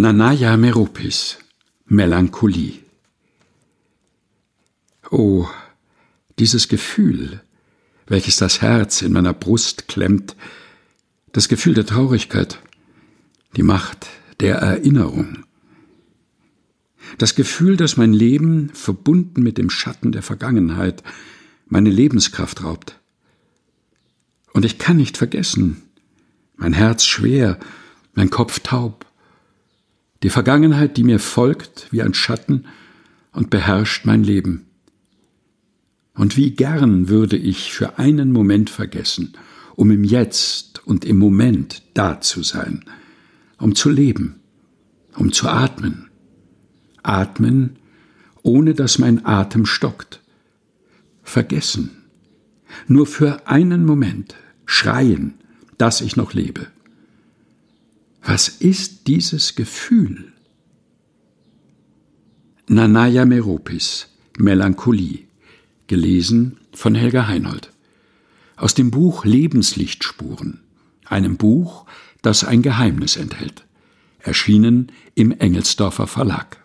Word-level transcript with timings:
Nanaya 0.00 0.56
Meropis 0.56 1.38
Melancholie. 1.86 2.84
Oh, 5.10 5.48
dieses 6.38 6.68
Gefühl, 6.68 7.42
welches 8.06 8.36
das 8.36 8.62
Herz 8.62 9.02
in 9.02 9.10
meiner 9.10 9.34
Brust 9.34 9.88
klemmt, 9.88 10.36
das 11.32 11.48
Gefühl 11.48 11.74
der 11.74 11.84
Traurigkeit, 11.84 12.60
die 13.56 13.64
Macht 13.64 14.06
der 14.38 14.58
Erinnerung, 14.58 15.44
das 17.18 17.34
Gefühl, 17.34 17.76
dass 17.76 17.96
mein 17.96 18.12
Leben, 18.12 18.70
verbunden 18.74 19.42
mit 19.42 19.58
dem 19.58 19.68
Schatten 19.68 20.12
der 20.12 20.22
Vergangenheit, 20.22 21.02
meine 21.66 21.90
Lebenskraft 21.90 22.62
raubt. 22.62 23.00
Und 24.52 24.64
ich 24.64 24.78
kann 24.78 24.96
nicht 24.96 25.16
vergessen, 25.16 25.82
mein 26.56 26.72
Herz 26.72 27.04
schwer, 27.04 27.58
mein 28.14 28.30
Kopf 28.30 28.60
taub, 28.60 29.07
die 30.22 30.30
Vergangenheit, 30.30 30.96
die 30.96 31.04
mir 31.04 31.18
folgt 31.18 31.88
wie 31.90 32.02
ein 32.02 32.14
Schatten 32.14 32.66
und 33.32 33.50
beherrscht 33.50 34.04
mein 34.04 34.24
Leben. 34.24 34.66
Und 36.14 36.36
wie 36.36 36.50
gern 36.50 37.08
würde 37.08 37.36
ich 37.36 37.72
für 37.72 37.98
einen 37.98 38.32
Moment 38.32 38.70
vergessen, 38.70 39.34
um 39.76 39.92
im 39.92 40.02
Jetzt 40.02 40.84
und 40.84 41.04
im 41.04 41.18
Moment 41.18 41.82
da 41.94 42.20
zu 42.20 42.42
sein, 42.42 42.84
um 43.58 43.76
zu 43.76 43.88
leben, 43.88 44.40
um 45.14 45.32
zu 45.32 45.48
atmen. 45.48 46.10
Atmen, 47.04 47.76
ohne 48.42 48.74
dass 48.74 48.98
mein 48.98 49.24
Atem 49.24 49.66
stockt. 49.66 50.20
Vergessen. 51.22 51.90
Nur 52.88 53.06
für 53.06 53.46
einen 53.46 53.84
Moment 53.84 54.34
schreien, 54.66 55.34
dass 55.78 56.00
ich 56.00 56.16
noch 56.16 56.34
lebe. 56.34 56.66
Was 58.30 58.48
ist 58.48 59.06
dieses 59.06 59.54
Gefühl? 59.54 60.34
Nanaya 62.66 63.24
Meropis, 63.24 64.08
Melancholie, 64.36 65.20
gelesen 65.86 66.58
von 66.74 66.94
Helga 66.94 67.26
Heinold. 67.26 67.72
Aus 68.56 68.74
dem 68.74 68.90
Buch 68.90 69.24
Lebenslichtspuren, 69.24 70.60
einem 71.06 71.38
Buch, 71.38 71.86
das 72.20 72.44
ein 72.44 72.60
Geheimnis 72.60 73.16
enthält, 73.16 73.64
erschienen 74.18 74.92
im 75.14 75.32
Engelsdorfer 75.32 76.06
Verlag. 76.06 76.58